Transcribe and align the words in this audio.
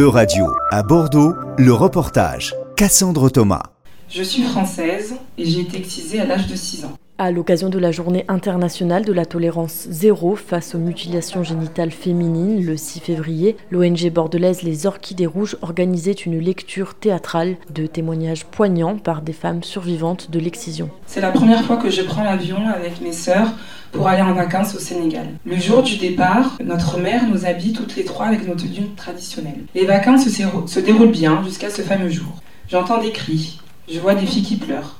E-Radio, 0.00 0.46
à 0.70 0.82
Bordeaux, 0.82 1.34
le 1.58 1.74
reportage. 1.74 2.54
Cassandre 2.74 3.28
Thomas. 3.28 3.64
Je 4.08 4.22
suis 4.22 4.44
française 4.44 5.16
et 5.36 5.44
j'ai 5.44 5.60
été 5.60 5.76
excisée 5.76 6.20
à 6.20 6.24
l'âge 6.24 6.46
de 6.46 6.56
6 6.56 6.86
ans. 6.86 6.92
À 7.22 7.30
l'occasion 7.30 7.68
de 7.68 7.78
la 7.78 7.92
journée 7.92 8.24
internationale 8.28 9.04
de 9.04 9.12
la 9.12 9.26
tolérance 9.26 9.86
zéro 9.90 10.36
face 10.36 10.74
aux 10.74 10.78
mutilations 10.78 11.42
génitales 11.42 11.90
féminines, 11.90 12.64
le 12.64 12.78
6 12.78 13.00
février, 13.00 13.58
l'ONG 13.70 14.10
bordelaise 14.10 14.62
Les 14.62 14.86
Orchidées 14.86 15.26
Rouges 15.26 15.58
organisait 15.60 16.12
une 16.12 16.38
lecture 16.38 16.94
théâtrale 16.94 17.56
de 17.74 17.84
témoignages 17.84 18.46
poignants 18.46 18.96
par 18.96 19.20
des 19.20 19.34
femmes 19.34 19.62
survivantes 19.62 20.30
de 20.30 20.38
l'excision. 20.38 20.88
C'est 21.04 21.20
la 21.20 21.30
première 21.30 21.62
fois 21.62 21.76
que 21.76 21.90
je 21.90 22.00
prends 22.00 22.24
l'avion 22.24 22.66
avec 22.74 23.02
mes 23.02 23.12
sœurs 23.12 23.52
pour 23.92 24.08
aller 24.08 24.22
en 24.22 24.32
vacances 24.32 24.74
au 24.74 24.78
Sénégal. 24.78 25.26
Le 25.44 25.56
jour 25.56 25.82
du 25.82 25.98
départ, 25.98 26.56
notre 26.64 26.98
mère 26.98 27.28
nous 27.28 27.44
habille 27.44 27.74
toutes 27.74 27.96
les 27.96 28.04
trois 28.06 28.28
avec 28.28 28.48
nos 28.48 28.54
tenues 28.54 28.94
traditionnelles. 28.96 29.66
Les 29.74 29.84
vacances 29.84 30.24
se, 30.26 30.42
se 30.66 30.80
déroulent 30.80 31.10
bien 31.10 31.44
jusqu'à 31.44 31.68
ce 31.68 31.82
fameux 31.82 32.08
jour. 32.08 32.40
J'entends 32.66 33.02
des 33.02 33.12
cris, 33.12 33.60
je 33.92 34.00
vois 34.00 34.14
des 34.14 34.24
filles 34.24 34.42
qui 34.42 34.56
pleurent. 34.56 34.96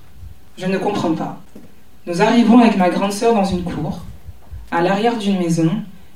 Je 0.59 0.67
ne 0.67 0.77
comprends 0.77 1.15
pas. 1.15 1.41
Nous 2.07 2.23
arrivons 2.23 2.59
avec 2.59 2.79
ma 2.79 2.89
grande 2.89 3.13
sœur 3.13 3.35
dans 3.35 3.45
une 3.45 3.63
cour, 3.63 4.01
à 4.71 4.81
l'arrière 4.81 5.19
d'une 5.19 5.39
maison, 5.39 5.71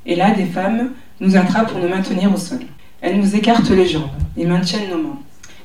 et 0.06 0.16
là 0.16 0.30
des 0.30 0.46
femmes 0.46 0.92
nous 1.20 1.36
attrapent 1.36 1.72
pour 1.72 1.80
nous 1.80 1.88
maintenir 1.88 2.32
au 2.32 2.38
sol. 2.38 2.60
Elles 3.02 3.18
nous 3.18 3.36
écartent 3.36 3.68
les 3.68 3.86
jambes 3.86 4.08
et 4.34 4.46
maintiennent 4.46 4.90
nos 4.90 4.96
mains. 4.96 5.18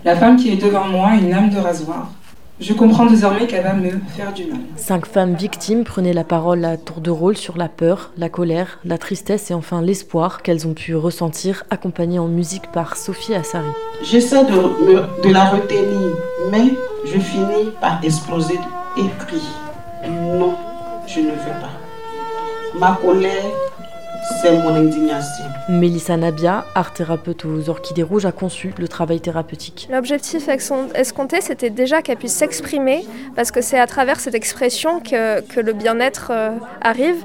La 0.04 0.18
femme 0.18 0.36
qui 0.36 0.52
est 0.52 0.62
devant 0.62 0.88
moi 0.88 1.12
a 1.12 1.16
une 1.16 1.30
lame 1.30 1.50
de 1.50 1.58
rasoir. 1.58 2.12
Je 2.60 2.74
comprends 2.74 3.06
désormais 3.06 3.48
qu'elle 3.48 3.64
va 3.64 3.74
me 3.74 3.90
faire 4.18 4.34
du 4.34 4.44
mal. 4.44 4.60
Cinq 4.76 5.06
femmes 5.06 5.36
victimes 5.36 5.86
prenaient 5.86 6.12
la 6.12 6.26
parole 6.26 6.66
à 6.66 6.76
tour 6.76 7.00
de 7.00 7.10
rôle 7.10 7.38
sur 7.38 7.58
la 7.58 7.70
peur, 7.70 8.12
la 8.18 8.28
colère, 8.28 8.80
la 8.84 8.98
tristesse 8.98 9.52
et 9.52 9.54
enfin 9.54 9.82
l'espoir 9.82 10.42
qu'elles 10.42 10.68
ont 10.68 10.74
pu 10.74 10.98
ressentir, 10.98 11.64
accompagnées 11.70 12.20
en 12.20 12.28
musique 12.28 12.70
par 12.74 12.98
Sophie 12.98 13.36
Assari. 13.36 13.72
J'essaie 14.04 14.44
de, 14.44 15.24
de 15.24 15.34
la 15.34 15.46
retenir, 15.46 16.12
mais 16.52 16.74
je 17.06 17.20
finis 17.20 17.72
par 17.80 18.04
exploser 18.04 18.60
et 18.98 19.06
crier. 19.26 19.69
Non, 20.08 20.56
je 21.06 21.20
ne 21.20 21.32
veux 21.32 21.60
pas. 21.62 22.80
Ma 22.80 22.98
colère, 23.02 23.44
c'est 24.42 24.52
mon 24.52 24.74
indignation. 24.74 25.46
Mélissa 25.68 26.16
Nabia, 26.16 26.66
art 26.76 26.94
thérapeute 26.94 27.46
aux 27.46 27.70
Orchidées 27.70 28.04
Rouges, 28.04 28.26
a 28.26 28.32
conçu 28.32 28.74
le 28.78 28.88
travail 28.88 29.20
thérapeutique. 29.20 29.88
L'objectif 29.92 30.48
escompté, 30.48 31.42
c'était 31.42 31.70
déjà 31.70 32.02
qu'elle 32.02 32.18
puisse 32.18 32.34
s'exprimer, 32.34 33.06
parce 33.36 33.52
que 33.52 33.62
c'est 33.62 33.80
à 33.80 33.88
travers 33.88 34.20
cette 34.20 34.36
expression 34.36 35.00
que, 35.00 35.42
que 35.42 35.60
le 35.60 35.74
bien-être 35.74 36.32
euh, 36.32 36.52
arrive. 36.82 37.18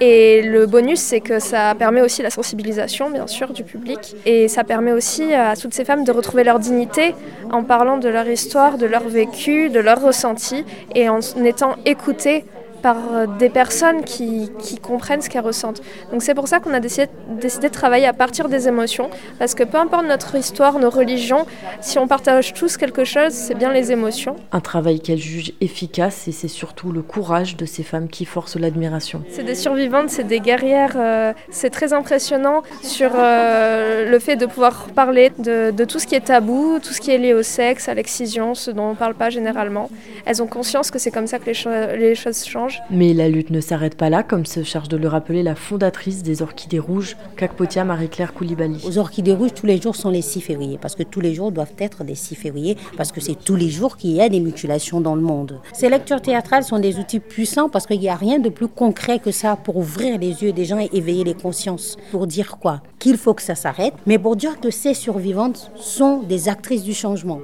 Et 0.00 0.42
le 0.42 0.66
bonus, 0.66 1.00
c'est 1.00 1.20
que 1.20 1.38
ça 1.38 1.74
permet 1.74 2.00
aussi 2.00 2.22
la 2.22 2.30
sensibilisation, 2.30 3.10
bien 3.10 3.26
sûr, 3.26 3.52
du 3.52 3.64
public. 3.64 4.16
Et 4.24 4.48
ça 4.48 4.64
permet 4.64 4.92
aussi 4.92 5.34
à 5.34 5.56
toutes 5.56 5.74
ces 5.74 5.84
femmes 5.84 6.04
de 6.04 6.12
retrouver 6.12 6.44
leur 6.44 6.58
dignité 6.58 7.14
en 7.50 7.64
parlant 7.64 7.98
de 7.98 8.08
leur 8.08 8.28
histoire, 8.28 8.78
de 8.78 8.86
leur 8.86 9.06
vécu, 9.08 9.68
de 9.68 9.80
leur 9.80 10.00
ressenti, 10.00 10.64
et 10.94 11.08
en 11.08 11.20
étant 11.44 11.76
écoutées 11.84 12.44
par 12.82 12.96
euh, 13.12 13.26
des 13.38 13.48
personnes 13.48 14.02
qui, 14.04 14.50
qui 14.58 14.76
comprennent 14.76 15.22
ce 15.22 15.30
qu'elles 15.30 15.44
ressentent. 15.44 15.80
Donc 16.10 16.22
c'est 16.22 16.34
pour 16.34 16.48
ça 16.48 16.60
qu'on 16.60 16.74
a 16.74 16.80
décidé, 16.80 17.08
décidé, 17.40 17.68
de 17.68 17.72
travailler 17.72 18.06
à 18.06 18.12
partir 18.12 18.48
des 18.48 18.68
émotions, 18.68 19.08
parce 19.38 19.54
que 19.54 19.62
peu 19.64 19.78
importe 19.78 20.06
notre 20.06 20.34
histoire, 20.34 20.78
nos 20.78 20.90
religions, 20.90 21.46
si 21.80 21.98
on 21.98 22.06
partage 22.08 22.52
tous 22.52 22.76
quelque 22.76 23.04
chose, 23.04 23.32
c'est 23.32 23.54
bien 23.54 23.72
les 23.72 23.92
émotions. 23.92 24.36
Un 24.50 24.60
travail 24.60 25.00
qu'elle 25.00 25.18
juge 25.18 25.52
efficace 25.60 26.28
et 26.28 26.32
c'est 26.32 26.48
surtout 26.48 26.92
le 26.92 27.02
courage 27.02 27.56
de 27.56 27.64
ces 27.64 27.82
femmes 27.82 28.08
qui 28.08 28.24
forcent 28.24 28.56
l'admiration. 28.56 29.22
C'est 29.30 29.44
des 29.44 29.54
survivantes, 29.54 30.10
c'est 30.10 30.26
des 30.26 30.40
guerrières, 30.40 30.94
euh, 30.96 31.32
c'est 31.50 31.70
très 31.70 31.92
impressionnant 31.92 32.62
sur 32.82 33.10
euh, 33.14 34.10
le 34.10 34.18
fait 34.18 34.36
de 34.36 34.46
pouvoir 34.46 34.88
parler 34.94 35.30
de, 35.38 35.70
de, 35.70 35.84
tout 35.84 35.98
ce 35.98 36.06
qui 36.06 36.14
est 36.14 36.26
tabou, 36.26 36.78
tout 36.82 36.92
ce 36.92 37.00
qui 37.00 37.10
est 37.10 37.18
lié 37.18 37.34
au 37.34 37.42
sexe, 37.42 37.88
à 37.88 37.94
l'excision, 37.94 38.54
ce 38.54 38.70
dont 38.70 38.84
on 38.84 38.90
ne 38.90 38.96
parle 38.96 39.14
pas 39.14 39.30
généralement. 39.30 39.90
Elles 40.26 40.42
ont 40.42 40.46
conscience 40.46 40.90
que 40.90 40.98
c'est 40.98 41.10
comme 41.10 41.26
ça 41.26 41.38
que 41.38 41.46
les, 41.46 41.54
cho 41.54 41.70
les 41.70 42.14
choses 42.14 42.44
changent. 42.44 42.71
Mais 42.90 43.12
la 43.14 43.28
lutte 43.28 43.50
ne 43.50 43.60
s'arrête 43.60 43.96
pas 43.96 44.10
là, 44.10 44.22
comme 44.22 44.46
se 44.46 44.62
charge 44.62 44.88
de 44.88 44.96
le 44.96 45.08
rappeler 45.08 45.42
la 45.42 45.54
fondatrice 45.54 46.22
des 46.22 46.42
Orchidées 46.42 46.78
Rouges, 46.78 47.16
Kakpotia 47.36 47.84
Marie-Claire 47.84 48.34
Koulibaly. 48.34 48.80
Aux 48.86 48.98
Orchidées 48.98 49.34
Rouges, 49.34 49.54
tous 49.54 49.66
les 49.66 49.80
jours 49.80 49.96
sont 49.96 50.10
les 50.10 50.22
6 50.22 50.40
février, 50.40 50.78
parce 50.80 50.94
que 50.94 51.02
tous 51.02 51.20
les 51.20 51.34
jours 51.34 51.52
doivent 51.52 51.74
être 51.78 52.04
des 52.04 52.14
6 52.14 52.34
février, 52.34 52.76
parce 52.96 53.12
que 53.12 53.20
c'est 53.20 53.34
tous 53.34 53.56
les 53.56 53.68
jours 53.68 53.96
qu'il 53.96 54.12
y 54.12 54.20
a 54.20 54.28
des 54.28 54.40
mutilations 54.40 55.00
dans 55.00 55.14
le 55.14 55.22
monde. 55.22 55.60
Ces 55.72 55.88
lectures 55.88 56.20
théâtrales 56.20 56.64
sont 56.64 56.78
des 56.78 56.98
outils 56.98 57.20
puissants 57.20 57.68
parce 57.68 57.86
qu'il 57.86 58.00
n'y 58.00 58.08
a 58.08 58.16
rien 58.16 58.38
de 58.38 58.48
plus 58.48 58.68
concret 58.68 59.18
que 59.18 59.30
ça 59.30 59.56
pour 59.56 59.76
ouvrir 59.76 60.18
les 60.18 60.42
yeux 60.42 60.52
des 60.52 60.64
gens 60.64 60.78
et 60.78 60.90
éveiller 60.92 61.24
les 61.24 61.34
consciences. 61.34 61.96
Pour 62.10 62.26
dire 62.26 62.58
quoi? 62.58 62.82
Qu'il 62.98 63.16
faut 63.16 63.34
que 63.34 63.42
ça 63.42 63.54
s'arrête, 63.54 63.94
mais 64.06 64.18
pour 64.18 64.36
dire 64.36 64.60
que 64.60 64.70
ces 64.70 64.94
survivantes 64.94 65.70
sont 65.76 66.22
des 66.22 66.48
actrices 66.48 66.84
du 66.84 66.94
changement. 66.94 67.40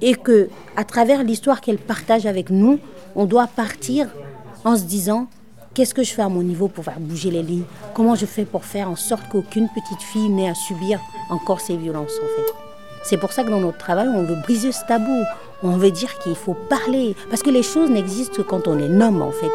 Et 0.00 0.14
que, 0.14 0.48
à 0.76 0.84
travers 0.84 1.22
l'histoire 1.22 1.60
qu'elles 1.60 1.78
partagent 1.78 2.26
avec 2.26 2.50
nous, 2.50 2.78
on 3.14 3.24
doit 3.24 3.46
partir 3.46 4.08
en 4.64 4.76
se 4.76 4.82
disant 4.82 5.26
qu'est-ce 5.74 5.94
que 5.94 6.02
je 6.02 6.12
fais 6.12 6.22
à 6.22 6.28
mon 6.28 6.42
niveau 6.42 6.68
pour 6.68 6.84
faire 6.84 7.00
bouger 7.00 7.30
les 7.30 7.42
lignes? 7.42 7.64
Comment 7.94 8.14
je 8.14 8.26
fais 8.26 8.44
pour 8.44 8.64
faire 8.64 8.90
en 8.90 8.96
sorte 8.96 9.28
qu'aucune 9.30 9.68
petite 9.68 10.02
fille 10.02 10.28
n'ait 10.28 10.48
à 10.48 10.54
subir 10.54 11.00
encore 11.30 11.60
ces 11.60 11.76
violences 11.76 12.18
en 12.22 12.36
fait? 12.36 12.54
C'est 13.04 13.16
pour 13.16 13.32
ça 13.32 13.42
que 13.42 13.50
dans 13.50 13.60
notre 13.60 13.78
travail, 13.78 14.08
on 14.14 14.22
veut 14.22 14.40
briser 14.42 14.70
ce 14.70 14.84
tabou. 14.86 15.22
On 15.64 15.76
veut 15.76 15.90
dire 15.90 16.18
qu'il 16.18 16.36
faut 16.36 16.54
parler 16.54 17.16
parce 17.30 17.42
que 17.42 17.50
les 17.50 17.62
choses 17.62 17.90
n'existent 17.90 18.34
que 18.34 18.42
quand 18.42 18.68
on 18.68 18.78
est 18.78 19.02
homme 19.02 19.22
en 19.22 19.32
fait. 19.32 19.50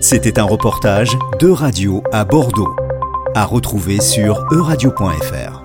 C'était 0.00 0.38
un 0.38 0.44
reportage 0.44 1.16
de 1.40 1.50
radio 1.50 2.02
à 2.12 2.24
Bordeaux, 2.24 2.76
à 3.34 3.44
retrouver 3.44 4.00
sur 4.00 4.46
euradio.fr. 4.52 5.55